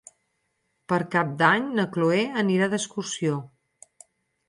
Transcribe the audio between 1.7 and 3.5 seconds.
na Chloé anirà d'excursió.